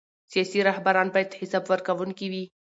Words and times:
سیاسي 0.31 0.59
رهبران 0.69 1.07
باید 1.15 1.37
حساب 1.41 1.63
ورکوونکي 1.71 2.25
وي 2.31 2.43